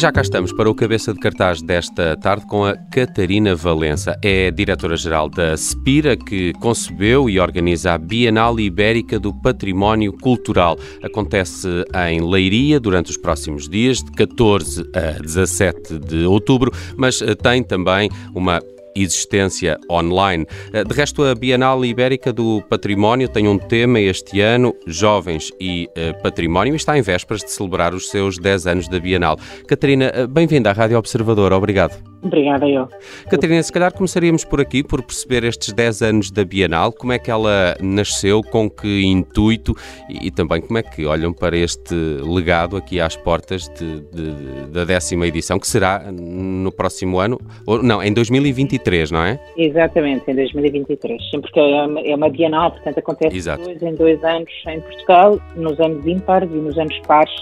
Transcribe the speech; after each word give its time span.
Já 0.00 0.10
cá 0.10 0.22
estamos 0.22 0.50
para 0.50 0.70
o 0.70 0.74
cabeça 0.74 1.12
de 1.12 1.20
cartaz 1.20 1.60
desta 1.60 2.16
tarde 2.16 2.46
com 2.46 2.64
a 2.64 2.74
Catarina 2.74 3.54
Valença. 3.54 4.18
É 4.22 4.50
diretora-geral 4.50 5.28
da 5.28 5.54
Spira, 5.54 6.16
que 6.16 6.54
concebeu 6.54 7.28
e 7.28 7.38
organiza 7.38 7.92
a 7.92 7.98
Bienal 7.98 8.58
Ibérica 8.58 9.20
do 9.20 9.30
Património 9.42 10.14
Cultural. 10.14 10.78
Acontece 11.02 11.68
em 12.08 12.18
Leiria 12.26 12.80
durante 12.80 13.10
os 13.10 13.18
próximos 13.18 13.68
dias, 13.68 13.98
de 13.98 14.10
14 14.12 14.90
a 14.96 15.20
17 15.20 15.98
de 15.98 16.24
outubro, 16.24 16.72
mas 16.96 17.20
eh, 17.20 17.34
tem 17.34 17.62
também 17.62 18.08
uma 18.34 18.58
existência 18.94 19.78
online. 19.90 20.46
Eh, 20.72 20.84
de 20.84 20.94
resto, 20.94 21.24
a 21.24 21.34
Bienal 21.34 21.84
Ibérica 21.84 22.32
do 22.32 22.62
Património 22.68 23.28
tem 23.28 23.48
um 23.48 23.58
tema 23.58 24.00
este 24.00 24.40
ano, 24.40 24.74
Jovens 24.86 25.50
e 25.60 25.88
uh, 25.96 26.22
Património, 26.22 26.74
e 26.74 26.76
está 26.76 26.98
em 26.98 27.02
vésperas 27.02 27.42
de 27.42 27.50
celebrar 27.50 27.94
os 27.94 28.10
seus 28.10 28.38
10 28.38 28.66
anos 28.66 28.88
da 28.88 28.98
Bienal. 28.98 29.36
Catarina, 29.66 30.12
uh, 30.16 30.28
bem-vinda 30.28 30.70
à 30.70 30.72
Rádio 30.72 30.98
Observador, 30.98 31.52
obrigado. 31.52 32.09
Obrigada, 32.22 32.68
eu. 32.68 32.86
Catarina, 33.30 33.62
se 33.62 33.72
calhar 33.72 33.92
começaríamos 33.94 34.44
por 34.44 34.60
aqui, 34.60 34.82
por 34.82 35.02
perceber 35.02 35.44
estes 35.44 35.72
10 35.72 36.02
anos 36.02 36.30
da 36.30 36.44
Bienal, 36.44 36.92
como 36.92 37.12
é 37.12 37.18
que 37.18 37.30
ela 37.30 37.76
nasceu, 37.80 38.42
com 38.42 38.68
que 38.68 39.02
intuito 39.02 39.74
e, 40.08 40.26
e 40.26 40.30
também 40.30 40.60
como 40.60 40.78
é 40.78 40.82
que 40.82 41.06
olham 41.06 41.32
para 41.32 41.56
este 41.56 41.94
legado 41.94 42.76
aqui 42.76 43.00
às 43.00 43.16
portas 43.16 43.68
de, 43.68 44.00
de, 44.00 44.66
da 44.70 44.84
décima 44.84 45.26
edição, 45.26 45.58
que 45.58 45.66
será 45.66 46.12
no 46.12 46.70
próximo 46.70 47.18
ano, 47.18 47.40
ou 47.66 47.82
não, 47.82 48.02
em 48.02 48.12
2023, 48.12 49.10
não 49.10 49.24
é? 49.24 49.40
Exatamente, 49.56 50.30
em 50.30 50.34
2023. 50.34 51.30
Sim, 51.30 51.40
porque 51.40 51.58
é 51.58 51.62
uma, 51.62 52.00
é 52.00 52.14
uma 52.14 52.28
Bienal, 52.28 52.72
portanto 52.72 52.98
acontece 52.98 53.36
Exato. 53.36 53.64
dois 53.64 53.82
em 53.82 53.94
dois 53.94 54.22
anos 54.22 54.50
em 54.68 54.80
Portugal, 54.80 55.40
nos 55.56 55.80
anos 55.80 56.06
ímpares 56.06 56.50
e 56.50 56.56
nos 56.56 56.78
anos 56.78 56.98
pares 57.06 57.32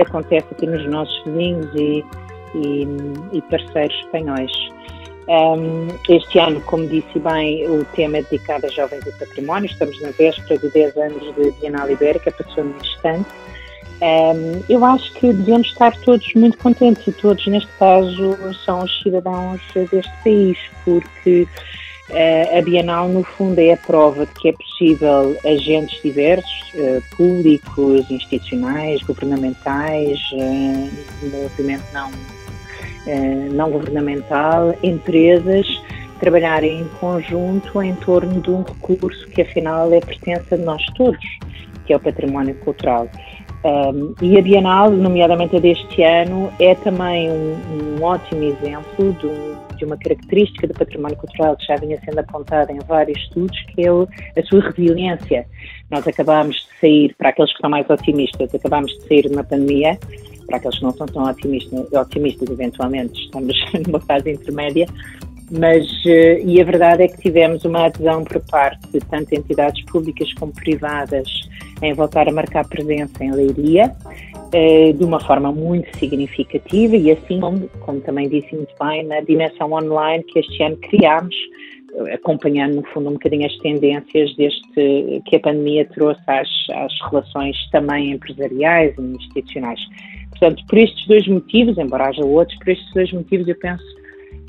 acontece 0.00 0.46
aqui 0.50 0.66
nos 0.66 0.84
nossos 0.86 1.24
vizinhos 1.24 1.74
e 1.74 2.04
e, 2.56 2.86
e 3.32 3.42
parceiros 3.42 3.96
espanhóis. 4.04 4.52
Um, 5.28 5.88
este 6.08 6.38
ano, 6.38 6.60
como 6.62 6.86
disse 6.86 7.18
bem, 7.18 7.68
o 7.68 7.84
tema 7.96 8.18
é 8.18 8.22
dedicado 8.22 8.66
a 8.66 8.68
jovens 8.68 9.04
e 9.06 9.12
património. 9.12 9.68
Estamos 9.68 10.00
na 10.00 10.10
véspera 10.10 10.58
de 10.58 10.68
10 10.68 10.96
anos 10.96 11.34
de 11.34 11.50
Bienal 11.60 11.90
Ibérica, 11.90 12.30
passou 12.30 12.64
num 12.64 12.76
instante. 12.76 13.28
Um, 14.00 14.62
eu 14.68 14.84
acho 14.84 15.12
que 15.14 15.32
devemos 15.32 15.68
estar 15.68 15.96
todos 16.02 16.32
muito 16.34 16.58
contentes 16.58 17.06
e 17.06 17.12
todos, 17.12 17.46
neste 17.46 17.70
caso, 17.78 18.36
são 18.64 18.84
os 18.84 19.02
cidadãos 19.02 19.60
deste 19.74 20.12
país, 20.22 20.58
porque 20.84 21.48
a 22.56 22.62
Bienal, 22.62 23.08
no 23.08 23.24
fundo, 23.24 23.58
é 23.58 23.72
a 23.72 23.76
prova 23.76 24.26
de 24.26 24.32
que 24.34 24.48
é 24.48 24.52
possível 24.52 25.36
agentes 25.44 26.00
diversos, 26.02 26.72
uh, 26.74 27.02
públicos, 27.16 28.08
institucionais, 28.10 29.02
governamentais, 29.02 30.18
uh, 30.32 31.36
movimento 31.42 31.84
não 31.92 32.10
eh, 33.06 33.48
não 33.52 33.70
governamental, 33.70 34.74
empresas, 34.82 35.64
trabalharem 36.18 36.80
em 36.80 36.88
conjunto 36.98 37.80
em 37.80 37.94
torno 37.94 38.40
de 38.40 38.50
um 38.50 38.62
recurso 38.62 39.28
que 39.28 39.42
afinal 39.42 39.92
é 39.92 40.00
pertença 40.00 40.56
de 40.58 40.64
nós 40.64 40.84
todos, 40.96 41.24
que 41.86 41.92
é 41.92 41.96
o 41.96 42.00
património 42.00 42.56
cultural. 42.56 43.08
E 44.20 44.38
a 44.38 44.42
Bienal, 44.42 44.90
nomeadamente 44.90 45.56
a 45.56 45.60
deste 45.60 46.02
ano, 46.02 46.52
é 46.58 46.74
também 46.74 47.30
um, 47.30 47.98
um 47.98 48.02
ótimo 48.02 48.42
exemplo 48.42 49.12
de, 49.12 49.26
um, 49.26 49.56
de, 49.76 49.84
uma 49.84 49.96
característica 49.96 50.66
do 50.66 50.74
património 50.74 51.16
cultural 51.16 51.56
que 51.56 51.66
já 51.66 51.76
vinha 51.76 52.00
sendo 52.04 52.18
apontada 52.18 52.72
em 52.72 52.78
vários 52.80 53.18
estudos, 53.18 53.58
que 53.74 53.82
é 53.82 53.90
a 54.40 54.46
sua 54.46 54.60
resiliência. 54.60 55.46
Nós 55.90 56.06
acabámos 56.06 56.56
de 56.56 56.80
sair, 56.80 57.14
para 57.16 57.30
aqueles 57.30 57.52
que 57.52 57.60
são 57.60 57.70
mais 57.70 57.88
otimistas, 57.88 58.54
acabámos 58.54 58.92
de 58.92 59.08
sair 59.08 59.22
de 59.22 59.34
uma 59.34 59.44
pandemia. 59.44 59.98
Para 60.46 60.58
aqueles 60.58 60.78
que 60.78 60.84
não 60.84 60.92
são 60.92 61.06
tão 61.06 61.24
otimistas, 61.24 61.92
otimistas 61.92 62.48
eventualmente 62.48 63.20
estamos 63.20 63.56
numa 63.86 64.00
fase 64.00 64.30
intermédia, 64.30 64.86
mas 65.50 65.86
eh, 66.06 66.40
e 66.44 66.60
a 66.60 66.64
verdade 66.64 67.04
é 67.04 67.08
que 67.08 67.18
tivemos 67.18 67.64
uma 67.64 67.86
adesão 67.86 68.24
por 68.24 68.40
parte 68.46 68.86
de 68.92 69.00
tanto 69.00 69.32
entidades 69.32 69.84
públicas 69.84 70.32
como 70.34 70.52
privadas 70.52 71.28
em 71.82 71.92
voltar 71.92 72.28
a 72.28 72.32
marcar 72.32 72.66
presença 72.66 73.22
em 73.22 73.30
Leiria, 73.30 73.94
eh, 74.52 74.92
de 74.92 75.04
uma 75.04 75.20
forma 75.20 75.52
muito 75.52 75.94
significativa 75.96 76.96
e 76.96 77.10
assim 77.10 77.40
como, 77.40 77.68
como 77.80 78.00
também 78.00 78.28
disse 78.28 78.54
muito 78.54 78.74
bem, 78.80 79.04
na 79.04 79.20
dimensão 79.20 79.72
online 79.72 80.22
que 80.24 80.38
este 80.38 80.62
ano 80.62 80.76
criámos, 80.76 81.34
acompanhando 82.12 82.76
no 82.76 82.82
fundo 82.88 83.08
um 83.08 83.12
bocadinho 83.14 83.46
as 83.46 83.56
tendências 83.58 84.34
deste 84.36 85.22
que 85.24 85.36
a 85.36 85.40
pandemia 85.40 85.86
trouxe 85.86 86.20
às, 86.26 86.48
às 86.74 86.92
relações 87.10 87.56
também 87.70 88.10
empresariais 88.10 88.94
e 88.98 89.02
institucionais. 89.02 89.80
Portanto, 90.30 90.62
por 90.68 90.78
estes 90.78 91.06
dois 91.06 91.26
motivos, 91.26 91.78
embora 91.78 92.08
haja 92.08 92.24
outros, 92.24 92.58
por 92.58 92.68
estes 92.68 92.92
dois 92.92 93.12
motivos 93.12 93.48
eu 93.48 93.56
penso 93.58 93.84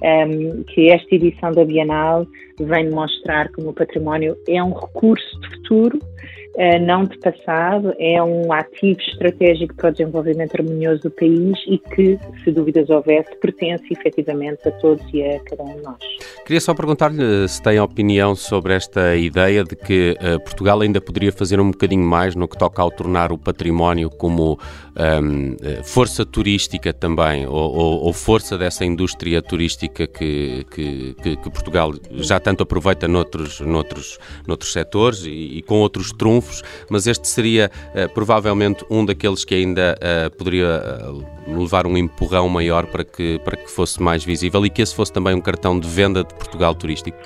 um, 0.04 0.06
ehm, 0.06 0.64
que 0.64 0.90
esta 0.90 1.16
edição 1.16 1.52
da 1.52 1.64
Bienal 1.64 2.28
vem 2.60 2.90
mostrar 2.90 3.50
como 3.54 3.70
o 3.70 3.74
património 3.74 4.36
é 4.48 4.62
um 4.62 4.74
recurso 4.74 5.40
de 5.40 5.50
futuro 5.56 6.00
eh, 6.00 6.47
não 6.82 7.04
de 7.04 7.18
passado, 7.20 7.94
é 8.00 8.22
um 8.22 8.52
ativo 8.52 9.00
estratégico 9.00 9.76
para 9.76 9.90
o 9.90 9.92
desenvolvimento 9.92 10.56
harmonioso 10.56 11.04
do 11.04 11.12
país 11.12 11.56
e 11.68 11.78
que, 11.78 12.20
se 12.44 12.52
dúvidas 12.52 12.90
houvesse, 12.90 13.30
pertence 13.40 13.86
efetivamente 13.92 14.68
a 14.68 14.72
todos 14.72 15.06
e 15.14 15.22
a 15.22 15.40
cada 15.42 15.64
um 15.64 15.76
de 15.76 15.84
nós. 15.84 15.98
Queria 16.46 16.62
só 16.62 16.74
perguntar-lhe 16.74 17.48
se 17.48 17.62
tem 17.62 17.80
opinião 17.80 18.36
sobre 18.36 18.74
esta 18.74 19.16
ideia 19.16 19.64
de 19.64 19.76
que 19.76 20.18
uh, 20.20 20.40
Portugal 20.40 20.82
ainda 20.82 21.00
poderia 21.00 21.32
fazer 21.32 21.60
um 21.60 21.70
bocadinho 21.70 22.06
mais 22.06 22.36
no 22.36 22.48
que 22.48 22.58
toca 22.58 22.82
ao 22.82 22.90
tornar 22.90 23.32
o 23.32 23.38
património 23.38 24.10
como 24.10 24.54
um, 24.98 25.04
ehm, 25.04 25.56
eh, 25.62 25.84
força 25.84 26.26
turística 26.26 26.92
também, 26.92 27.46
ou, 27.46 27.54
ou, 27.54 28.04
ou, 28.06 28.14
força 28.14 28.58
dessa 28.58 28.84
indústria 28.84 29.42
turística 29.42 30.08
que, 30.08 30.66
que, 30.72 31.16
que, 31.22 31.36
que, 31.36 31.50
Portugal 31.52 31.94
já 32.12 32.40
tanto 32.40 32.64
aproveita 32.64 33.08
noutros, 33.08 33.60
noutros, 33.60 34.18
noutros 34.48 34.74
setores 34.74 35.24
e, 35.24 35.58
e 35.58 35.62
com 35.62 35.76
outros 35.76 36.12
trunfos 36.12 36.47
mas 36.90 37.08
este 37.08 37.28
seria 37.28 37.72
uh, 37.94 38.10
provavelmente 38.14 38.86
um 38.90 39.06
daqueles 39.06 39.44
que 39.44 39.56
ainda 39.56 39.98
uh, 39.98 40.36
poderia 40.36 40.82
uh, 41.12 41.60
levar 41.60 41.86
um 41.86 41.98
empurrão 41.98 42.48
maior 42.50 42.86
para 42.88 43.04
que, 43.04 43.40
para 43.40 43.58
que 43.58 43.70
fosse 43.70 44.02
mais 44.02 44.24
visível 44.24 44.66
e 44.66 44.70
que 44.70 44.82
esse 44.82 44.96
fosse 44.96 45.12
também 45.12 45.34
um 45.36 45.42
cartão 45.42 45.80
de 45.80 45.88
venda 45.88 46.24
de 46.24 46.34
Portugal 46.34 46.74
turístico. 46.76 47.18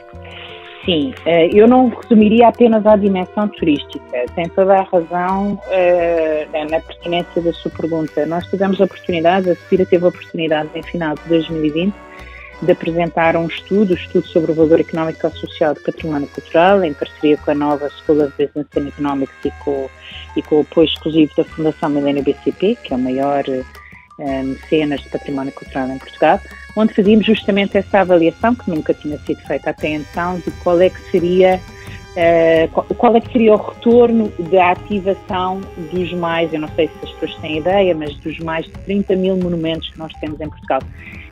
Sim, 0.84 1.14
eu 1.54 1.68
não 1.68 1.90
resumiria 1.90 2.48
apenas 2.48 2.84
à 2.88 2.96
dimensão 2.96 3.48
turística. 3.50 4.02
Tem 4.34 4.50
toda 4.50 4.80
a 4.80 4.82
razão 4.82 5.60
na 6.72 6.80
pertinência 6.80 7.40
da 7.40 7.54
sua 7.54 7.70
pergunta. 7.70 8.26
Nós 8.26 8.48
tivemos 8.48 8.82
a 8.82 8.86
oportunidade, 8.86 9.52
a 9.52 9.56
Cira 9.70 9.86
teve 9.86 10.06
a 10.06 10.08
oportunidade 10.08 10.70
em 10.74 10.82
final 10.82 11.14
de 11.14 11.22
2020 11.30 11.94
de 12.62 12.72
apresentar 12.72 13.36
um 13.36 13.48
estudo, 13.48 13.94
estudo 13.94 14.28
sobre 14.28 14.52
o 14.52 14.56
valor 14.56 14.80
económico 14.80 15.30
social 15.32 15.74
do 15.74 15.82
património 15.82 16.28
cultural, 16.28 16.84
em 16.84 16.94
parceria 16.94 17.38
com 17.38 17.52
a 17.52 17.56
nova 17.56 17.90
School 17.90 18.24
of 18.24 18.32
Business 18.38 18.68
and 18.78 18.88
Economics 18.88 19.34
e 19.44 19.52
com, 19.64 19.90
e 20.36 20.42
com 20.44 20.58
o 20.58 20.62
apoio 20.62 20.86
exclusivo 20.86 21.32
da 21.36 21.44
Fundação 21.44 21.90
Milênio 21.90 22.24
BCP, 22.24 22.78
que 22.84 22.94
é 22.94 22.96
o 22.96 23.00
maior 23.00 23.44
uh, 23.48 24.44
mecenas 24.44 25.02
de 25.02 25.10
património 25.10 25.52
cultural 25.54 25.88
em 25.90 25.98
Portugal, 25.98 26.40
onde 26.76 26.94
fazíamos 26.94 27.26
justamente 27.26 27.78
essa 27.78 28.02
avaliação, 28.02 28.54
que 28.54 28.70
nunca 28.70 28.94
tinha 28.94 29.18
sido 29.20 29.42
feita 29.42 29.72
até 29.72 29.90
então, 29.90 30.38
de 30.38 30.52
qual 30.64 30.80
é 30.80 30.90
que 30.90 31.02
seria 31.12 31.60
Uh, 32.12 32.96
qual 32.96 33.16
é 33.16 33.22
que 33.22 33.32
seria 33.32 33.54
o 33.54 33.56
retorno 33.56 34.30
da 34.52 34.72
ativação 34.72 35.62
dos 35.94 36.12
mais, 36.12 36.54
eu 36.54 36.60
não 36.60 36.68
sei 36.76 36.90
se 36.90 36.94
as 37.06 37.12
pessoas 37.14 37.40
têm 37.40 37.60
ideia, 37.60 37.96
mas 37.96 38.14
dos 38.18 38.38
mais 38.40 38.66
de 38.66 38.74
30 38.74 39.16
mil 39.16 39.38
monumentos 39.38 39.90
que 39.90 39.98
nós 39.98 40.12
temos 40.20 40.42
em 40.42 40.50
Portugal. 40.50 40.82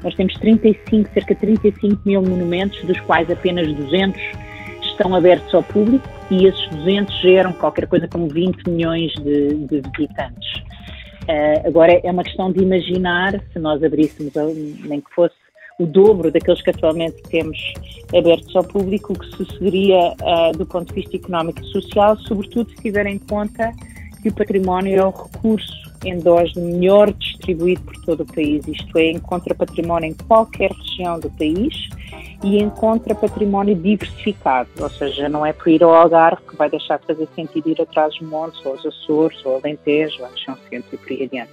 Nós 0.03 0.15
temos 0.15 0.33
35, 0.35 1.09
cerca 1.13 1.33
de 1.35 1.41
35 1.41 2.01
mil 2.05 2.21
monumentos, 2.21 2.81
dos 2.83 2.99
quais 3.01 3.29
apenas 3.29 3.71
200 3.73 4.21
estão 4.81 5.15
abertos 5.15 5.53
ao 5.53 5.63
público 5.63 6.07
e 6.29 6.45
esses 6.45 6.67
200 6.69 7.21
geram 7.21 7.53
qualquer 7.53 7.87
coisa 7.87 8.07
como 8.07 8.27
20 8.27 8.69
milhões 8.69 9.13
de, 9.13 9.53
de 9.65 9.81
visitantes. 9.95 10.59
Uh, 11.23 11.67
agora 11.67 11.99
é 12.03 12.11
uma 12.11 12.23
questão 12.23 12.51
de 12.51 12.63
imaginar 12.63 13.39
se 13.53 13.59
nós 13.59 13.83
abríssemos, 13.83 14.33
nem 14.85 14.99
que 14.99 15.13
fosse 15.13 15.35
o 15.79 15.85
dobro 15.85 16.31
daqueles 16.31 16.61
que 16.61 16.69
atualmente 16.69 17.21
temos 17.29 17.57
abertos 18.15 18.53
ao 18.55 18.63
público, 18.63 19.13
o 19.13 19.19
que 19.19 19.25
sucederia 19.27 20.13
uh, 20.21 20.57
do 20.57 20.65
ponto 20.65 20.93
de 20.93 21.01
vista 21.01 21.15
económico 21.15 21.61
e 21.61 21.65
social, 21.65 22.17
sobretudo 22.17 22.69
se 22.71 22.77
tiver 22.77 23.05
em 23.05 23.17
conta 23.17 23.71
que 24.21 24.29
o 24.29 24.33
património 24.33 24.99
é 24.99 25.05
o 25.05 25.11
recurso 25.11 25.88
endógeno 26.03 26.65
melhor 26.65 27.11
distribuído 27.13 27.81
por 27.81 27.95
todo 28.05 28.21
o 28.21 28.25
país, 28.25 28.67
isto 28.67 28.97
é, 28.97 29.11
encontra 29.11 29.53
património 29.53 30.09
em 30.09 30.13
qualquer 30.13 30.71
região 30.71 31.19
do 31.19 31.29
país 31.31 31.89
e 32.43 32.57
encontra 32.61 33.13
património 33.13 33.75
diversificado, 33.75 34.69
ou 34.79 34.89
seja, 34.89 35.27
não 35.27 35.45
é 35.45 35.51
por 35.51 35.67
ir 35.69 35.83
ao 35.83 35.93
Algarve 35.93 36.41
que 36.47 36.55
vai 36.55 36.69
deixar 36.69 36.97
de 36.99 37.05
fazer 37.05 37.27
sentido 37.35 37.69
ir 37.69 37.81
atrás 37.81 38.13
dos 38.13 38.27
montes, 38.27 38.65
ou 38.65 38.71
aos 38.71 38.85
Açores, 38.85 39.45
ou 39.45 39.53
ao 39.53 39.59
Alentejo, 39.59 40.23
ou 40.23 40.29
Chão 40.37 40.57
Centro 40.69 40.89
e 40.93 40.97
por 40.97 41.11
aí 41.11 41.23
adiante. 41.23 41.51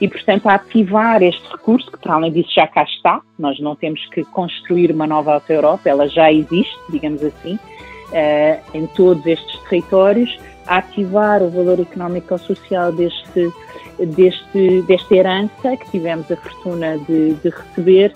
E, 0.00 0.08
portanto, 0.08 0.48
ativar 0.48 1.22
este 1.22 1.48
recurso, 1.48 1.90
que 1.90 1.98
para 1.98 2.14
além 2.14 2.32
disso 2.32 2.50
já 2.54 2.66
cá 2.66 2.82
está, 2.82 3.20
nós 3.38 3.58
não 3.60 3.76
temos 3.76 4.04
que 4.06 4.24
construir 4.24 4.90
uma 4.90 5.06
nova 5.06 5.34
Alta 5.34 5.52
Europa, 5.52 5.88
ela 5.88 6.08
já 6.08 6.30
existe, 6.32 6.76
digamos 6.90 7.22
assim, 7.22 7.54
uh, 7.54 8.76
em 8.76 8.86
todos 8.88 9.24
estes 9.24 9.60
territórios, 9.68 10.36
ativar 10.66 11.42
o 11.42 11.50
valor 11.50 11.80
económico 11.80 12.34
ou 12.34 12.38
social 12.38 12.92
deste, 12.92 13.52
deste, 13.98 14.82
desta 14.82 15.14
herança 15.14 15.76
que 15.76 15.90
tivemos 15.90 16.30
a 16.30 16.36
fortuna 16.36 16.98
de, 16.98 17.34
de 17.34 17.48
receber. 17.48 18.14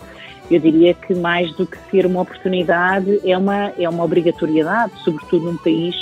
Eu 0.50 0.60
diria 0.60 0.94
que 0.94 1.14
mais 1.14 1.52
do 1.56 1.66
que 1.66 1.76
ser 1.90 2.06
uma 2.06 2.22
oportunidade, 2.22 3.20
é 3.28 3.36
uma, 3.36 3.72
é 3.78 3.88
uma 3.88 4.04
obrigatoriedade, 4.04 4.92
sobretudo 5.02 5.46
num 5.46 5.56
país 5.56 5.96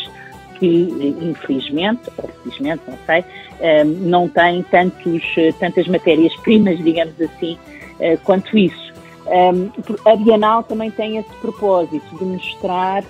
que, 0.58 1.16
infelizmente, 1.20 2.10
ou 2.18 2.28
felizmente, 2.42 2.82
não 2.86 2.98
sei, 3.06 3.24
eh, 3.60 3.84
não 3.84 4.28
tem 4.28 4.62
tantos, 4.64 5.22
tantas 5.58 5.88
matérias-primas, 5.88 6.78
digamos 6.84 7.18
assim, 7.20 7.58
eh, 8.00 8.18
quanto 8.22 8.56
isso. 8.56 8.92
A 10.04 10.16
Bienal 10.16 10.62
também 10.64 10.90
tem 10.90 11.16
esse 11.16 11.34
propósito 11.40 12.14
de 12.18 12.24
mostrar 12.24 13.02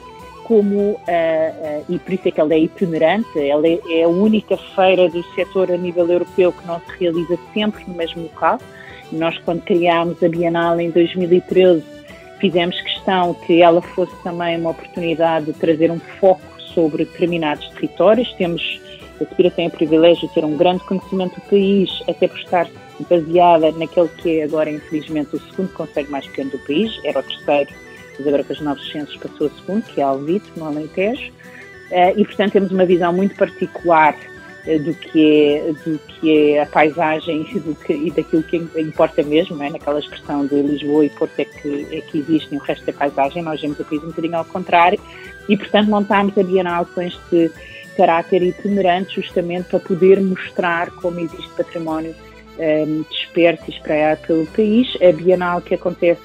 como, 0.45 0.93
uh, 0.93 0.97
uh, 0.99 1.85
e 1.89 1.99
por 1.99 2.13
isso 2.13 2.29
é 2.29 2.31
que 2.31 2.41
ela 2.41 2.55
é 2.55 2.59
itinerante, 2.61 3.39
ela 3.39 3.67
é, 3.67 3.81
é, 3.89 4.05
a 4.05 4.09
única 4.09 4.57
feira 4.57 5.09
do 5.09 5.23
setor 5.35 5.73
a 5.73 5.77
nível 5.77 6.07
europeu 6.09 6.53
que 6.53 6.67
não 6.67 6.81
se 6.81 6.99
realiza 7.01 7.39
sempre 7.53 7.85
no 7.87 7.95
mesmo 7.95 8.23
local. 8.23 8.59
Nós, 9.11 9.37
quando 9.39 9.63
criámos 9.63 10.23
a 10.23 10.29
Bienal 10.29 10.79
em 10.79 10.91
2013, 10.91 11.83
fizemos 12.41 12.81
questão 12.81 13.35
que 13.47 13.63
ela 13.63 13.81
fosse 13.81 14.15
também 14.23 14.59
uma 14.59 14.71
oportunidade 14.71 15.47
de 15.47 15.53
trazer 15.55 15.91
um 15.91 15.99
foco 16.21 16.43
sobre 16.75 17.05
determinados 17.05 17.69
territórios. 17.71 18.33
Temos, 18.35 18.81
a 19.21 19.25
Sepira 19.25 19.51
tem 19.51 19.69
o 19.69 19.71
privilégio 19.71 20.29
de 20.29 20.35
ter 20.35 20.45
um 20.45 20.57
grande 20.57 20.85
conhecimento 20.85 21.37
do 21.37 21.43
país, 21.43 21.91
até 22.09 22.29
por 22.29 22.39
estar 22.39 22.69
baseada 23.09 23.73
naquele 23.73 24.09
que 24.09 24.41
é 24.41 24.45
agora, 24.45 24.71
infelizmente, 24.71 25.35
o 25.35 25.41
segundo 25.41 25.73
conselho 25.73 26.11
mais 26.11 26.27
pequeno 26.27 26.51
do 26.51 26.59
país, 26.61 26.93
era 27.05 27.21
o 27.21 27.23
terceiro, 27.23 27.71
mas 28.19 28.27
agora 28.27 28.45
com 28.45 28.53
as 28.53 28.61
novos 28.61 28.91
censos 28.91 29.17
passou 29.17 29.47
a 29.47 29.51
segundo, 29.51 29.83
que 29.83 30.01
é 30.01 30.05
Alvito, 30.05 30.51
no 30.57 30.67
Alentejo, 30.67 31.33
eh, 31.91 32.15
e 32.17 32.25
portanto 32.25 32.53
temos 32.53 32.71
uma 32.71 32.85
visão 32.85 33.13
muito 33.13 33.35
particular 33.37 34.17
eh, 34.67 34.79
do 34.79 34.95
que 34.95 35.55
é, 35.55 35.73
do 35.73 35.99
que 35.99 36.55
é 36.55 36.63
a 36.63 36.67
paisagem 36.67 37.45
do 37.55 37.75
que, 37.75 37.93
e 37.93 38.11
daquilo 38.11 38.43
que 38.43 38.57
importa 38.77 39.23
mesmo, 39.23 39.63
é? 39.63 39.71
naquela 39.71 39.99
expressão 39.99 40.47
de 40.47 40.55
Lisboa 40.63 41.05
e 41.05 41.11
Porto 41.11 41.39
é 41.39 41.45
que, 41.45 41.87
é 41.91 42.01
que 42.01 42.19
existe 42.19 42.55
e 42.55 42.59
o 42.59 42.61
resto 42.61 42.89
é 42.89 42.93
paisagem, 42.93 43.43
nós 43.43 43.61
vemos 43.61 43.79
o 43.79 43.85
país 43.85 44.03
um 44.03 44.09
bocadinho 44.09 44.37
ao 44.37 44.45
contrário 44.45 44.99
e 45.49 45.57
portanto 45.57 45.89
montámos 45.89 46.37
a 46.39 46.43
Bienal 46.43 46.87
com 46.87 47.03
este 47.03 47.53
caráter 47.97 48.43
itinerante 48.43 49.15
justamente 49.15 49.69
para 49.69 49.81
poder 49.81 50.21
mostrar 50.21 50.91
como 50.93 51.21
existe 51.21 51.49
património 51.57 52.15
um, 52.59 52.63
ehm, 52.63 53.03
disperso 53.11 53.65
e 53.69 53.71
espalhado 53.71 54.21
pelo 54.27 54.47
país. 54.47 54.89
A 55.01 55.13
Bienal 55.13 55.61
que 55.61 55.75
acontece 55.75 56.21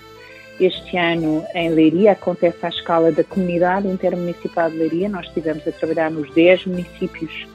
este 0.60 0.98
ano 0.98 1.46
em 1.54 1.70
Leiria 1.70 2.12
acontece 2.12 2.66
à 2.66 2.70
escala 2.70 3.12
da 3.12 3.24
comunidade 3.24 3.88
intermunicipal 3.88 4.70
de 4.70 4.78
Leiria. 4.78 5.10
Nós 5.10 5.26
estivemos 5.28 5.68
a 5.68 5.72
trabalhar 5.72 6.12
nos 6.12 6.30
10 6.34 6.66
municípios 6.68 7.48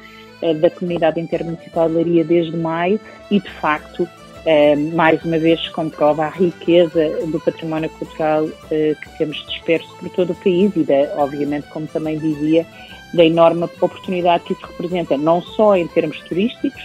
uh, 0.43 0.55
da 0.55 0.71
comunidade 0.71 1.21
intermunicipal 1.21 1.89
de 1.89 1.95
Leiria 1.95 2.25
desde 2.25 2.57
maio 2.57 2.99
e, 3.31 3.41
de 3.41 3.51
facto, 3.51 4.03
uh, 4.03 4.97
mais 4.97 5.23
uma 5.25 5.39
vez 5.39 5.69
comprova 5.69 6.25
a 6.25 6.31
riqueza 6.31 7.11
do 7.27 7.39
património 7.41 7.91
cultural 7.91 8.45
uh, 8.45 8.51
que 8.71 9.19
temos 9.19 9.45
disperso 9.47 9.89
por 9.99 10.09
todo 10.11 10.33
o 10.33 10.37
país 10.37 10.73
e, 10.77 10.85
da, 10.85 11.23
obviamente, 11.23 11.67
como 11.69 11.87
também 11.87 12.19
dizia, 12.19 12.67
da 13.13 13.25
enorme 13.25 13.65
oportunidade 13.81 14.45
que 14.45 14.53
isso 14.55 14.67
representa, 14.67 15.17
não 15.17 15.41
só 15.41 15.77
em 15.77 15.87
termos 15.87 16.19
turísticos, 16.21 16.83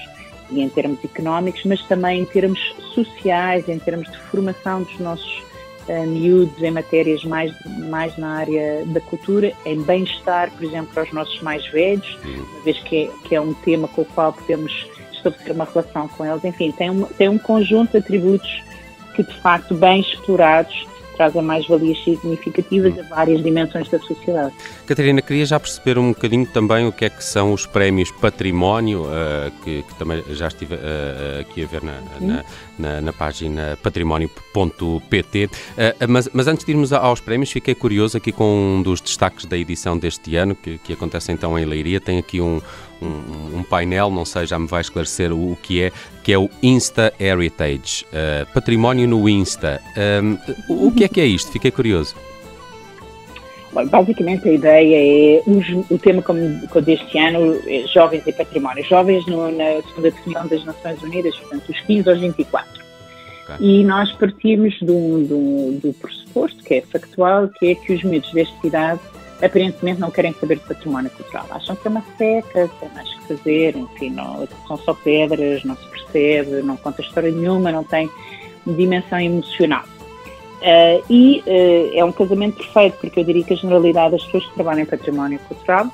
e 0.51 0.61
em 0.61 0.69
termos 0.69 1.03
económicos, 1.03 1.63
mas 1.65 1.81
também 1.83 2.21
em 2.21 2.25
termos 2.25 2.59
sociais, 2.93 3.67
em 3.69 3.77
termos 3.79 4.09
de 4.11 4.17
formação 4.17 4.83
dos 4.83 4.99
nossos 4.99 5.43
uh, 5.89 6.07
miúdos 6.07 6.61
em 6.61 6.71
matérias 6.71 7.23
mais, 7.25 7.53
mais 7.89 8.15
na 8.17 8.37
área 8.37 8.85
da 8.85 9.01
cultura, 9.01 9.51
em 9.65 9.81
bem-estar, 9.81 10.51
por 10.51 10.63
exemplo, 10.63 10.93
para 10.93 11.03
os 11.03 11.11
nossos 11.11 11.41
mais 11.41 11.65
velhos, 11.67 12.17
uhum. 12.23 12.45
uma 12.53 12.63
vez 12.63 12.79
que 12.79 13.03
é, 13.03 13.27
que 13.27 13.35
é 13.35 13.41
um 13.41 13.53
tema 13.53 13.87
com 13.87 14.03
o 14.03 14.05
qual 14.05 14.31
podemos 14.31 14.87
estabelecer 15.11 15.53
uma 15.53 15.65
relação 15.65 16.07
com 16.07 16.25
eles. 16.25 16.43
Enfim, 16.45 16.71
tem 16.71 16.89
um, 16.89 17.03
tem 17.05 17.27
um 17.27 17.37
conjunto 17.37 17.91
de 17.91 17.97
atributos 17.97 18.63
que, 19.15 19.23
de 19.23 19.33
facto, 19.41 19.75
bem 19.75 20.01
explorados, 20.01 20.87
trazem 21.19 21.41
mais-valias 21.41 22.01
significativas 22.01 22.97
a 22.97 23.03
várias 23.03 23.43
dimensões 23.43 23.89
da 23.89 23.99
sociedade. 23.99 24.55
Catarina, 24.85 25.21
queria 25.21 25.45
já 25.45 25.59
perceber 25.59 25.97
um 25.97 26.13
bocadinho 26.13 26.47
também 26.47 26.87
o 26.87 26.93
que 26.93 27.03
é 27.03 27.09
que 27.09 27.21
são 27.21 27.51
os 27.51 27.65
prémios 27.65 28.09
património, 28.09 29.03
uh, 29.03 29.51
que, 29.61 29.83
que, 29.83 29.95
também 29.95 30.23
já 30.29 30.47
estive 30.47 30.75
uh, 30.75 31.41
aqui 31.41 31.61
a 31.61 31.67
ver 31.67 31.83
na, 31.83 31.99
na, 32.21 32.45
na, 32.79 33.01
na, 33.01 33.11
página 33.11 33.77
património.pt. 33.83 35.45
Uh, 35.45 35.49
mas, 36.07 36.29
mas, 36.31 36.47
antes 36.47 36.65
de 36.65 36.71
irmos 36.71 36.93
aos 36.93 37.19
prémios, 37.19 37.51
fiquei 37.51 37.75
curioso 37.75 38.15
aqui 38.15 38.31
com 38.31 38.77
um 38.77 38.81
dos 38.81 39.01
destaques 39.01 39.45
da 39.45 39.57
edição 39.57 39.97
deste 39.97 40.37
ano, 40.37 40.55
que, 40.55 40.77
que 40.77 40.93
acontece 40.93 41.33
então 41.33 41.59
em 41.59 41.65
Leiria. 41.65 41.99
Tem 41.99 42.17
aqui 42.17 42.39
um, 42.39 42.61
um, 43.01 43.59
um, 43.59 43.63
painel, 43.63 44.09
não 44.09 44.25
sei, 44.25 44.45
já 44.45 44.57
me 44.57 44.67
vai 44.67 44.81
esclarecer 44.81 45.31
o, 45.31 45.53
o, 45.53 45.55
que 45.55 45.83
é, 45.83 45.91
que 46.23 46.33
é 46.33 46.37
o 46.37 46.49
Insta 46.61 47.13
Heritage, 47.19 48.05
uh, 48.05 48.45
património 48.53 49.07
no 49.07 49.27
Insta. 49.27 49.81
Um, 50.21 50.37
o 50.87 50.91
que 50.91 51.03
é 51.03 51.07
que 51.07 51.21
é 51.21 51.25
isto? 51.25 51.51
Fiquei 51.51 51.71
curioso. 51.71 52.15
Bom, 53.71 53.85
basicamente 53.85 54.49
a 54.49 54.53
ideia 54.53 55.37
é 55.37 55.43
o, 55.45 55.93
o 55.93 55.99
tema 55.99 56.21
como, 56.21 56.67
como 56.67 56.85
deste 56.85 57.17
ano, 57.19 57.59
é 57.67 57.85
jovens 57.87 58.23
e 58.25 58.33
património. 58.33 58.83
Jovens 58.83 59.25
no, 59.27 59.51
na 59.51 59.81
segunda 59.83 60.11
definição 60.11 60.47
das 60.47 60.65
Nações 60.65 61.01
Unidas, 61.03 61.35
portanto, 61.37 61.69
os 61.69 61.79
15 61.81 62.09
aos 62.09 62.19
24. 62.19 62.83
Okay. 63.43 63.55
E 63.59 63.83
nós 63.83 64.11
partimos 64.13 64.77
do, 64.79 65.23
do, 65.23 65.79
do 65.79 65.93
pressuposto, 65.93 66.63
que 66.63 66.75
é 66.75 66.81
factual, 66.81 67.47
que 67.47 67.71
é 67.71 67.75
que 67.75 67.93
os 67.93 68.03
miúdos 68.03 68.31
desta 68.31 68.67
idade 68.67 68.99
aparentemente 69.41 69.99
não 69.99 70.11
querem 70.11 70.33
saber 70.33 70.55
de 70.55 70.65
património 70.65 71.09
cultural. 71.11 71.45
Acham 71.51 71.75
que 71.75 71.87
é 71.87 71.91
uma 71.91 72.03
seca, 72.17 72.69
tem 72.79 72.89
mais 72.93 73.09
que 73.13 73.27
fazer, 73.27 73.75
enfim, 73.75 74.09
não, 74.09 74.47
são 74.67 74.77
só 74.77 74.93
pedras, 74.93 75.63
não 75.63 75.75
se 75.75 75.87
percebe, 75.87 76.61
não 76.61 76.77
conta 76.77 77.01
história 77.01 77.31
nenhuma, 77.31 77.71
não 77.71 77.83
tem 77.83 78.09
dimensão 78.65 79.19
emocional. 79.19 79.83
Uh, 80.59 81.03
e 81.09 81.41
uh, 81.47 81.97
é 81.97 82.03
um 82.03 82.11
casamento 82.11 82.57
perfeito, 82.57 82.97
porque 82.99 83.19
eu 83.21 83.23
diria 83.23 83.43
que 83.43 83.53
a 83.53 83.57
generalidade 83.57 84.11
das 84.11 84.23
pessoas 84.25 84.45
que 84.45 84.55
trabalham 84.55 84.81
em 84.81 84.85
património 84.85 85.39
cultural, 85.47 85.87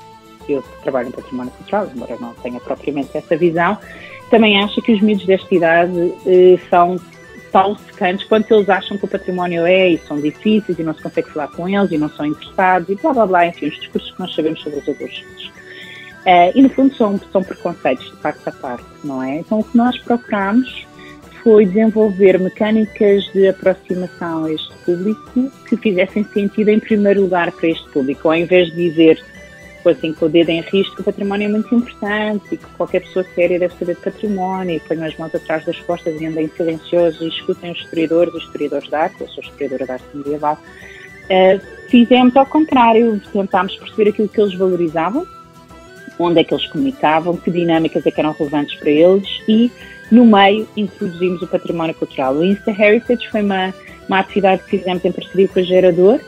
eu 0.48 0.62
trabalho 0.82 1.08
em 1.08 1.12
património 1.12 1.52
cultural, 1.52 1.88
embora 1.94 2.16
não 2.20 2.34
tenha 2.34 2.58
propriamente 2.58 3.16
essa 3.16 3.36
visão, 3.36 3.78
também 4.28 4.60
acha 4.60 4.80
que 4.82 4.92
os 4.92 5.00
miúdos 5.00 5.24
desta 5.24 5.54
idade 5.54 5.92
uh, 5.92 6.60
são 6.68 6.98
tão 7.56 7.74
secantes 7.74 8.26
quanto 8.26 8.52
eles 8.52 8.68
acham 8.68 8.98
que 8.98 9.06
o 9.06 9.08
património 9.08 9.64
é 9.64 9.88
e 9.92 9.98
são 10.06 10.20
difíceis 10.20 10.78
e 10.78 10.82
não 10.82 10.92
se 10.92 11.02
consegue 11.02 11.30
falar 11.30 11.48
com 11.48 11.66
eles 11.66 11.90
e 11.90 11.96
não 11.96 12.10
são 12.10 12.26
interessados 12.26 12.90
e 12.90 12.94
blá 12.96 13.14
blá 13.14 13.26
blá, 13.26 13.46
enfim, 13.46 13.68
os 13.68 13.76
discursos 13.76 14.10
que 14.10 14.20
nós 14.20 14.34
sabemos 14.34 14.60
sobre 14.60 14.80
os 14.80 14.88
adolescentes. 14.88 15.46
Uh, 15.46 16.52
e 16.54 16.62
no 16.62 16.68
fundo 16.68 16.94
são, 16.94 17.18
são 17.32 17.42
preconceitos 17.42 18.04
de 18.10 18.16
parte 18.16 18.46
a 18.46 18.52
parte, 18.52 18.84
não 19.02 19.22
é? 19.22 19.36
Então 19.36 19.60
o 19.60 19.64
que 19.64 19.74
nós 19.74 19.96
procuramos 20.00 20.86
foi 21.42 21.64
desenvolver 21.64 22.38
mecânicas 22.38 23.24
de 23.32 23.48
aproximação 23.48 24.44
a 24.44 24.52
este 24.52 24.74
público 24.84 25.50
que 25.66 25.78
fizessem 25.78 26.24
sentido 26.24 26.68
em 26.68 26.78
primeiro 26.78 27.22
lugar 27.22 27.50
para 27.52 27.68
este 27.68 27.88
público, 27.88 28.28
ao 28.28 28.34
invés 28.34 28.68
de 28.68 28.90
dizer 28.90 29.24
o 30.20 30.28
dedo 30.28 30.50
em 30.50 30.60
risco, 30.60 31.00
o 31.00 31.04
património 31.04 31.46
é 31.46 31.48
muito 31.48 31.74
importante 31.74 32.44
e 32.52 32.56
que 32.56 32.66
qualquer 32.76 33.00
pessoa 33.00 33.24
séria 33.34 33.58
deve 33.58 33.74
saber 33.74 33.94
de 33.94 34.00
património 34.00 34.76
e 34.76 34.80
ponham 34.80 35.04
as 35.04 35.16
mãos 35.16 35.34
atrás 35.34 35.64
das 35.64 35.78
costas 35.80 36.20
e 36.20 36.26
andem 36.26 36.50
silenciosos 36.56 37.20
e 37.20 37.28
escutem 37.28 37.72
os 37.72 37.78
historiadores, 37.78 38.34
os 38.34 38.44
historiadores 38.44 38.88
de 38.88 38.94
arte, 38.94 39.20
eu 39.20 39.28
sou 39.28 39.44
historiadora 39.44 39.84
de 39.84 39.92
arte 39.92 40.04
medieval, 40.14 40.58
uh, 41.24 41.88
fizemos 41.88 42.36
ao 42.36 42.46
contrário, 42.46 43.20
tentámos 43.32 43.76
perceber 43.76 44.10
aquilo 44.10 44.28
que 44.28 44.40
eles 44.40 44.54
valorizavam, 44.54 45.26
onde 46.18 46.40
é 46.40 46.44
que 46.44 46.54
eles 46.54 46.66
comunicavam, 46.66 47.36
que 47.36 47.50
dinâmicas 47.50 48.04
é 48.06 48.10
que 48.10 48.20
eram 48.20 48.32
relevantes 48.32 48.74
para 48.76 48.90
eles 48.90 49.28
e 49.48 49.70
no 50.10 50.24
meio, 50.24 50.68
introduzimos 50.76 51.42
o 51.42 51.46
património 51.46 51.94
cultural. 51.94 52.34
O 52.34 52.44
Insta 52.44 52.70
Heritage 52.70 53.28
foi 53.28 53.42
uma, 53.42 53.74
uma 54.08 54.20
atividade 54.20 54.62
que 54.62 54.78
fizemos 54.78 55.04
em 55.04 55.12
parceria 55.12 55.48
com 55.48 55.58
a 55.58 55.62
Gerador, 55.62 56.20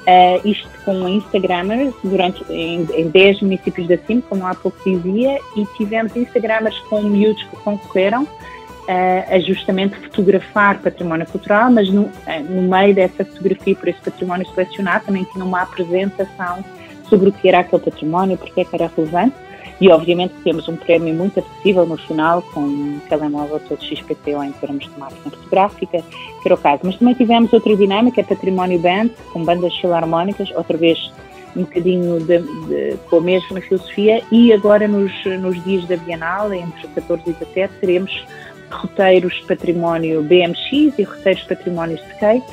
uh, 0.00 0.48
isto 0.48 0.68
com 0.84 1.08
Instagramers, 1.08 1.94
durante, 2.02 2.44
em, 2.50 2.86
em 2.94 3.08
10 3.08 3.42
municípios 3.42 3.88
da 3.88 3.98
CIM, 3.98 4.20
como 4.20 4.46
há 4.46 4.54
pouco 4.54 4.78
dizia, 4.84 5.38
e 5.56 5.64
tivemos 5.76 6.14
Instagramers 6.16 6.78
com 6.88 7.02
miúdos 7.02 7.42
que 7.44 7.56
concorreram 7.56 8.22
uh, 8.22 9.34
a 9.34 9.38
justamente 9.40 9.96
fotografar 9.96 10.78
património 10.78 11.26
cultural, 11.26 11.70
mas 11.70 11.88
no, 11.90 12.02
uh, 12.02 12.12
no 12.48 12.62
meio 12.62 12.94
dessa 12.94 13.24
fotografia 13.24 13.76
por 13.76 13.88
esse 13.88 14.00
património 14.00 14.46
selecionado 14.54 15.06
também 15.06 15.24
tinha 15.24 15.44
uma 15.44 15.62
apresentação 15.62 16.64
sobre 17.08 17.28
o 17.28 17.32
que 17.32 17.48
era 17.48 17.60
aquele 17.60 17.82
património, 17.82 18.38
porque 18.38 18.60
é 18.60 18.64
que 18.64 18.74
era 18.74 18.90
relevante. 18.96 19.34
E 19.80 19.88
obviamente 19.88 20.34
temos 20.44 20.68
um 20.68 20.76
prémio 20.76 21.14
muito 21.14 21.40
acessível 21.40 21.86
no 21.86 21.96
final, 21.96 22.42
com 22.52 22.60
um 22.60 23.00
telemóvel 23.08 23.60
todo 23.60 23.82
XPTO 23.82 24.42
em 24.44 24.52
termos 24.52 24.84
de 24.84 24.98
máquina 24.98 25.30
fotográfica, 25.30 26.02
que 26.02 26.48
era 26.48 26.54
o 26.54 26.58
caso. 26.58 26.80
Mas 26.84 26.96
também 26.96 27.14
tivemos 27.14 27.52
outra 27.52 27.74
dinâmica, 27.74 28.22
Património 28.22 28.78
Band, 28.78 29.08
com 29.32 29.42
bandas 29.42 29.74
filarmónicas, 29.76 30.50
outra 30.54 30.76
vez 30.76 31.10
um 31.56 31.62
bocadinho 31.62 32.20
de, 32.20 32.38
de, 32.38 32.96
com 33.08 33.16
a 33.16 33.20
mesma 33.20 33.60
filosofia, 33.60 34.22
e 34.30 34.52
agora 34.52 34.86
nos, 34.86 35.12
nos 35.40 35.62
dias 35.64 35.84
da 35.86 35.96
Bienal, 35.96 36.52
entre 36.52 36.86
14 36.88 37.22
e 37.26 37.32
17, 37.32 37.74
teremos 37.80 38.24
roteiros 38.70 39.40
património 39.48 40.22
BMX 40.22 40.96
e 40.98 41.02
roteiros 41.02 41.42
património 41.44 41.98
skate, 42.12 42.46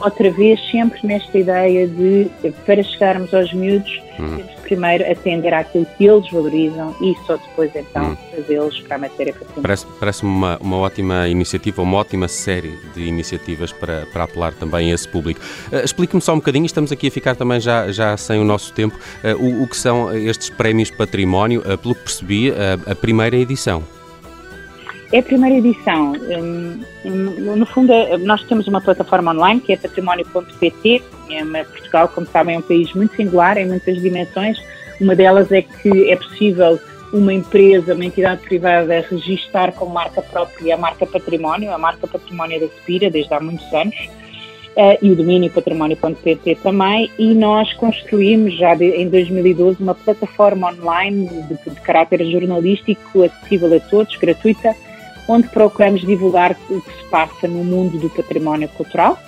outra 0.00 0.30
vez 0.30 0.60
sempre 0.70 1.00
nesta 1.06 1.38
ideia 1.38 1.86
de, 1.86 2.30
para 2.64 2.82
chegarmos 2.82 3.32
aos 3.34 3.52
miúdos, 3.52 4.00
hum. 4.18 4.36
temos 4.36 4.54
que 4.54 4.60
primeiro 4.62 5.10
atender 5.10 5.52
àquilo 5.52 5.86
que 5.96 6.06
eles 6.06 6.30
valorizam 6.30 6.94
e 7.00 7.14
só 7.26 7.36
depois 7.36 7.70
então 7.74 8.12
hum. 8.12 8.16
fazê-los 8.34 8.80
para 8.80 8.96
a 8.96 8.98
matéria 8.98 9.32
patrimonial. 9.32 9.62
Parece-me 9.62 9.92
parece 9.98 10.22
uma, 10.22 10.58
uma 10.58 10.76
ótima 10.78 11.28
iniciativa, 11.28 11.82
uma 11.82 11.98
ótima 11.98 12.28
série 12.28 12.78
de 12.94 13.02
iniciativas 13.02 13.72
para, 13.72 14.06
para 14.06 14.24
apelar 14.24 14.54
também 14.54 14.90
a 14.90 14.94
esse 14.94 15.08
público. 15.08 15.40
Uh, 15.72 15.84
Explique-me 15.84 16.20
só 16.20 16.32
um 16.32 16.36
bocadinho, 16.36 16.66
estamos 16.66 16.92
aqui 16.92 17.08
a 17.08 17.10
ficar 17.10 17.34
também 17.34 17.60
já, 17.60 17.90
já 17.90 18.16
sem 18.16 18.40
o 18.40 18.44
nosso 18.44 18.72
tempo, 18.72 18.96
uh, 19.24 19.36
o, 19.36 19.64
o, 19.64 19.68
que 19.68 19.76
são 19.76 20.14
estes 20.16 20.50
prémios 20.50 20.90
património, 20.90 21.60
uh, 21.60 21.76
pelo 21.76 21.94
que 21.94 22.02
percebi, 22.02 22.52
a 22.86 22.94
primeira 22.94 23.36
edição. 23.36 23.82
É 25.12 25.18
a 25.18 25.22
primeira 25.22 25.56
edição. 25.56 26.12
Hum, 26.12 26.80
no 27.56 27.66
fundo, 27.66 27.92
nós 28.20 28.44
temos 28.44 28.68
uma 28.68 28.80
plataforma 28.80 29.32
online 29.32 29.60
que 29.60 29.72
é 29.72 29.76
património.pt. 29.76 31.02
É 31.30 31.64
Portugal, 31.64 32.08
como 32.08 32.26
sabem, 32.28 32.56
é 32.56 32.58
um 32.58 32.62
país 32.62 32.92
muito 32.94 33.16
singular 33.16 33.58
em 33.58 33.66
muitas 33.66 34.00
dimensões. 34.00 34.56
Uma 35.00 35.16
delas 35.16 35.50
é 35.50 35.62
que 35.62 36.10
é 36.10 36.16
possível 36.16 36.78
uma 37.12 37.32
empresa, 37.32 37.94
uma 37.94 38.04
entidade 38.04 38.42
privada, 38.42 39.04
registar 39.08 39.72
como 39.72 39.92
marca 39.92 40.22
própria 40.22 40.74
a 40.74 40.78
marca 40.78 41.04
património, 41.06 41.72
a 41.72 41.78
marca 41.78 42.06
património 42.06 42.60
da 42.60 42.66
Spira, 42.66 43.10
desde 43.10 43.34
há 43.34 43.40
muitos 43.40 43.72
anos, 43.72 43.96
uh, 44.76 44.96
e 45.02 45.10
o 45.10 45.16
domínio 45.16 45.50
património.pt 45.50 46.54
também, 46.62 47.10
e 47.18 47.34
nós 47.34 47.72
construímos 47.74 48.56
já 48.56 48.76
em 48.76 49.08
2012 49.08 49.82
uma 49.82 49.94
plataforma 49.94 50.72
online 50.72 51.28
de, 51.48 51.74
de 51.74 51.80
caráter 51.80 52.24
jornalístico 52.30 53.24
acessível 53.24 53.74
a 53.74 53.80
todos, 53.80 54.14
gratuita, 54.16 54.76
onde 55.30 55.48
procuramos 55.48 56.00
divulgar 56.00 56.56
o 56.68 56.80
que 56.80 56.92
se 56.92 57.04
passa 57.04 57.46
no 57.46 57.64
mundo 57.64 57.98
do 57.98 58.10
património 58.10 58.68
cultural 58.70 59.18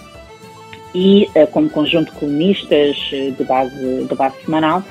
e 0.94 1.28
uh, 1.37 1.47
como 1.47 1.71
conjunto 1.71 2.12
de 2.12 2.18
colunistas 2.18 2.97
uh, 3.12 3.32
de 3.32 3.44
base, 3.44 4.04
de 4.04 4.14
base 4.14 4.37
semanal. 4.44 4.82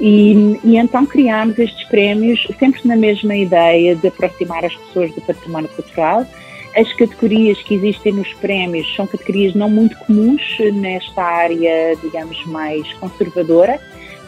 E, 0.00 0.58
e, 0.64 0.76
então 0.76 1.06
criámos 1.06 1.58
estes 1.58 1.86
prémios 1.88 2.48
sempre 2.58 2.80
na 2.84 2.96
mesma 2.96 3.36
ideia 3.36 3.94
de 3.94 4.08
aproximar 4.08 4.64
as 4.64 4.74
pessoas 4.74 5.12
do 5.14 5.20
património 5.20 5.68
cultural. 5.68 6.26
As 6.74 6.92
categorias 6.94 7.62
que 7.62 7.74
existem 7.74 8.14
nos 8.14 8.32
prémios 8.34 8.92
são 8.96 9.06
categorias 9.06 9.54
não 9.54 9.70
muito 9.70 9.96
comuns 9.98 10.42
nesta 10.72 11.22
área, 11.22 11.94
digamos, 12.02 12.44
mais 12.46 12.92
conservadora, 12.94 13.78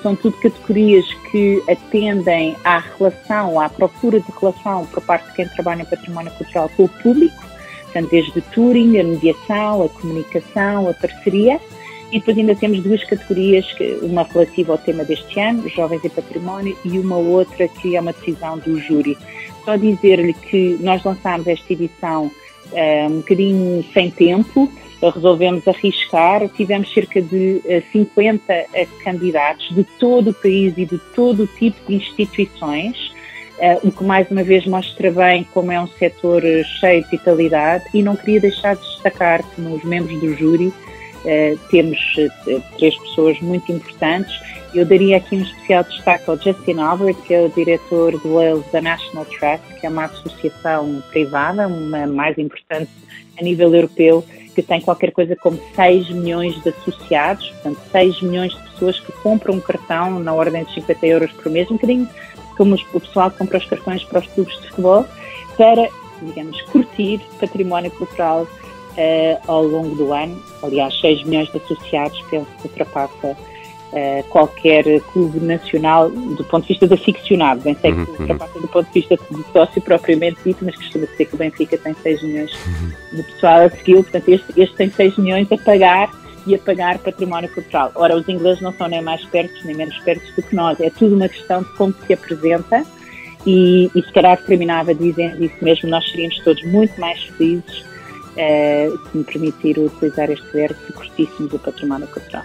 são 0.06 0.14
tudo 0.14 0.36
categorias 0.36 1.04
que 1.32 1.60
atendem 1.68 2.56
à 2.62 2.78
relação, 2.78 3.58
à 3.58 3.68
procura 3.68 4.20
de 4.20 4.26
relação 4.40 4.86
por 4.86 5.02
parte 5.02 5.26
de 5.26 5.32
quem 5.34 5.48
trabalha 5.48 5.82
em 5.82 5.84
património 5.84 6.30
cultural 6.30 6.70
com 6.76 6.84
o 6.84 6.88
público, 6.88 7.34
portanto, 7.82 8.08
desde 8.12 8.40
touring, 8.40 9.00
a 9.00 9.02
mediação, 9.02 9.82
a 9.82 9.88
comunicação, 9.88 10.88
a 10.88 10.94
parceria. 10.94 11.60
E 12.12 12.20
depois 12.20 12.38
ainda 12.38 12.54
temos 12.54 12.84
duas 12.84 13.02
categorias, 13.02 13.66
uma 14.00 14.22
relativa 14.22 14.74
ao 14.74 14.78
tema 14.78 15.02
deste 15.02 15.40
ano, 15.40 15.68
Jovens 15.68 16.04
e 16.04 16.08
Património, 16.08 16.78
e 16.84 17.00
uma 17.00 17.16
outra 17.16 17.66
que 17.66 17.96
é 17.96 18.00
uma 18.00 18.12
decisão 18.12 18.58
do 18.58 18.78
júri. 18.78 19.18
Só 19.64 19.74
dizer-lhe 19.74 20.34
que 20.34 20.78
nós 20.80 21.02
lançámos 21.02 21.48
esta 21.48 21.72
edição 21.72 22.26
uh, 22.26 23.06
um 23.10 23.16
bocadinho 23.16 23.84
sem 23.92 24.12
tempo, 24.12 24.70
resolvemos 25.02 25.66
arriscar. 25.68 26.48
Tivemos 26.48 26.92
cerca 26.92 27.20
de 27.20 27.62
50 27.92 28.52
eh, 28.52 28.66
eh, 28.72 28.86
candidatos 29.04 29.74
de 29.74 29.84
todo 29.98 30.30
o 30.30 30.34
país 30.34 30.74
e 30.76 30.84
de 30.84 30.98
todo 31.14 31.44
o 31.44 31.46
tipo 31.46 31.76
de 31.86 31.96
instituições, 31.96 33.12
eh, 33.58 33.78
o 33.82 33.90
que 33.90 34.04
mais 34.04 34.30
uma 34.30 34.42
vez 34.42 34.66
mostra 34.66 35.10
bem 35.10 35.46
como 35.52 35.72
é 35.72 35.80
um 35.80 35.86
setor 35.86 36.42
cheio 36.80 37.04
de 37.04 37.10
vitalidade 37.10 37.84
e 37.92 38.02
não 38.02 38.16
queria 38.16 38.40
deixar 38.40 38.76
de 38.76 38.82
destacar 38.82 39.42
que 39.42 39.60
nos 39.60 39.82
membros 39.84 40.18
do 40.20 40.34
júri 40.34 40.72
temos 41.72 41.98
três 42.78 42.96
pessoas 42.98 43.40
muito 43.40 43.72
importantes. 43.72 44.32
Eu 44.72 44.84
daria 44.84 45.16
aqui 45.16 45.34
um 45.34 45.42
especial 45.42 45.82
destaque 45.82 46.30
ao 46.30 46.36
Justin 46.40 46.78
Albert, 46.78 47.16
que 47.26 47.34
é 47.34 47.40
o 47.40 47.48
diretor 47.48 48.12
do 48.20 48.34
Wales 48.34 48.64
da 48.70 48.80
National 48.80 49.24
Trust, 49.24 49.80
que 49.80 49.86
é 49.86 49.88
uma 49.88 50.04
associação 50.04 51.02
privada, 51.10 51.66
uma 51.66 52.06
mais 52.06 52.38
importante 52.38 52.90
a 53.36 53.42
nível 53.42 53.74
europeu, 53.74 54.24
que 54.56 54.62
tem 54.62 54.80
qualquer 54.80 55.12
coisa 55.12 55.36
como 55.36 55.60
6 55.74 56.08
milhões 56.12 56.60
de 56.62 56.70
associados, 56.70 57.46
portanto 57.50 57.78
6 57.92 58.22
milhões 58.22 58.52
de 58.54 58.70
pessoas 58.70 58.98
que 58.98 59.12
compram 59.22 59.54
um 59.54 59.60
cartão 59.60 60.18
na 60.18 60.32
ordem 60.32 60.64
de 60.64 60.72
50 60.74 61.06
euros 61.06 61.30
por 61.32 61.52
mês, 61.52 61.70
um 61.70 61.74
bocadinho 61.74 62.08
como 62.56 62.74
o 62.74 63.00
pessoal 63.00 63.30
que 63.30 63.36
compra 63.36 63.58
os 63.58 63.66
cartões 63.66 64.02
para 64.04 64.20
os 64.20 64.26
clubes 64.28 64.58
de 64.58 64.68
futebol, 64.70 65.06
para, 65.58 65.90
digamos, 66.22 66.58
curtir 66.62 67.20
património 67.38 67.90
cultural 67.90 68.44
uh, 68.44 69.38
ao 69.46 69.62
longo 69.62 69.94
do 69.94 70.10
ano. 70.10 70.42
Aliás, 70.62 70.98
6 71.00 71.24
milhões 71.24 71.52
de 71.52 71.58
associados, 71.58 72.18
penso 72.30 72.46
que 72.62 72.68
ultrapassa 72.68 73.36
uh, 73.96 74.22
qualquer 74.28 75.00
clube 75.12 75.40
nacional 75.40 76.10
do 76.10 76.44
ponto 76.44 76.62
de 76.62 76.68
vista 76.68 76.86
de 76.86 76.94
aficionado. 76.94 77.62
Bem 77.62 77.74
sei 77.80 77.92
que 77.92 77.98
uhum, 77.98 78.16
ultrapassa 78.20 78.60
do 78.60 78.68
ponto 78.68 78.86
de 78.86 79.00
vista 79.00 79.16
de 79.16 79.52
sócio 79.52 79.80
propriamente 79.82 80.38
dito, 80.44 80.64
mas 80.64 80.76
costuma 80.76 81.06
dizer 81.06 81.24
que 81.24 81.34
o 81.34 81.38
Benfica 81.38 81.78
tem 81.78 81.94
6 81.94 82.22
milhões 82.22 82.50
de 83.12 83.22
pessoal 83.22 83.60
a 83.60 83.70
segui-lo, 83.70 84.02
portanto 84.02 84.28
este, 84.28 84.60
este 84.60 84.76
tem 84.76 84.90
6 84.90 85.16
milhões 85.16 85.50
a 85.50 85.58
pagar 85.58 86.10
e 86.46 86.54
a 86.54 86.58
pagar 86.58 86.98
património 86.98 87.52
cultural. 87.52 87.90
Ora, 87.94 88.16
os 88.16 88.28
ingleses 88.28 88.60
não 88.60 88.72
são 88.74 88.86
nem 88.86 89.02
mais 89.02 89.24
pertos 89.24 89.64
nem 89.64 89.74
menos 89.74 89.98
pertos 90.00 90.30
do 90.34 90.42
que 90.42 90.54
nós, 90.54 90.78
é 90.80 90.90
tudo 90.90 91.16
uma 91.16 91.28
questão 91.28 91.62
de 91.62 91.68
como 91.70 91.94
se 92.06 92.12
apresenta 92.12 92.84
e, 93.46 93.90
e 93.94 94.02
se 94.02 94.12
calhar 94.12 94.36
terminava 94.44 94.94
dizendo 94.94 95.42
isso 95.42 95.56
mesmo, 95.62 95.88
nós 95.88 96.08
seríamos 96.10 96.38
todos 96.40 96.62
muito 96.64 97.00
mais 97.00 97.20
felizes 97.22 97.80
uh, 97.80 99.10
se 99.10 99.16
me 99.16 99.24
permitir 99.24 99.78
utilizar 99.78 100.30
este 100.30 100.46
verbo, 100.52 100.76
se 100.86 100.92
curtíssemos 100.92 101.52
o 101.52 101.58
património 101.58 102.06
cultural. 102.08 102.44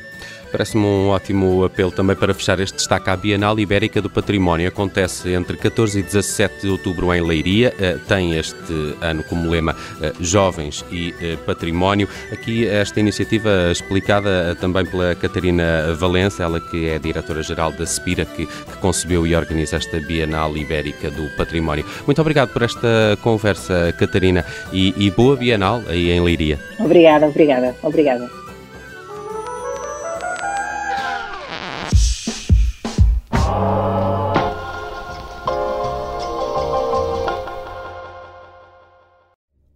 Parece-me 0.52 0.84
um 0.84 1.10
ótimo 1.10 1.64
apelo 1.64 1.92
também 1.92 2.16
para 2.16 2.34
fechar 2.34 2.60
este 2.60 2.76
destaque 2.76 3.10
à 3.10 3.16
Bienal 3.16 3.58
Ibérica 3.58 4.02
do 4.02 4.10
Património. 4.10 4.68
Acontece 4.68 5.30
entre 5.30 5.56
14 5.56 6.00
e 6.00 6.04
17 6.04 6.62
de 6.62 6.70
outubro 6.70 7.14
em 7.14 7.22
Leiria. 7.22 7.74
Eh, 7.80 7.98
tem 8.08 8.38
este 8.38 8.96
ano 9.00 9.24
como 9.24 9.50
lema 9.50 9.76
eh, 10.02 10.12
Jovens 10.20 10.84
e 10.92 11.16
eh, 11.22 11.38
Património. 11.46 12.10
Aqui 12.34 12.68
esta 12.68 13.00
iniciativa 13.00 13.72
explicada 13.72 14.56
também 14.60 14.86
pela 14.86 15.16
Catarina 15.16 15.96
Valença, 15.98 16.44
ela 16.44 16.60
que 16.60 16.90
é 16.90 17.00
diretora-geral 17.00 17.72
da 17.72 17.86
Spira, 17.86 18.26
que, 18.26 18.46
que 18.46 18.78
concebeu 18.82 19.26
e 19.26 19.34
organiza 19.34 19.78
esta 19.78 20.00
Bienal 20.02 20.58
Ibérica 20.58 21.10
do 21.10 21.30
Património. 21.38 21.86
Muito 22.06 22.20
obrigado 22.20 22.52
por 22.52 22.64
esta 22.64 23.18
conversa, 23.22 23.94
Catarina, 23.98 24.44
e, 24.74 24.94
e 24.98 25.10
boa 25.12 25.38
Bienal 25.38 25.82
aí 25.88 26.12
em 26.12 26.20
Leiria. 26.20 26.60
Obrigada, 26.78 27.28
obrigada, 27.28 27.74
obrigada. 27.82 28.41